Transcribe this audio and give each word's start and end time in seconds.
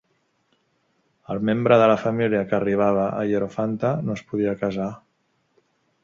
El 1.33 1.41
membre 1.49 1.75
de 1.83 1.89
la 1.91 1.97
família 2.05 2.41
que 2.53 2.57
arribava 2.59 3.03
a 3.09 3.19
hierofanta 3.31 3.91
no 4.07 4.15
es 4.21 4.25
podia 4.31 4.55
casar. 4.63 4.89